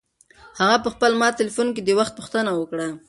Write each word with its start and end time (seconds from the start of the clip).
هغه 0.59 0.77
په 0.83 0.89
خپل 0.93 1.11
مات 1.19 1.33
تلیفون 1.39 1.67
کې 1.75 1.81
د 1.83 1.89
وخت 1.99 2.13
پوښتنه 2.19 2.51
وکړه. 2.55 2.87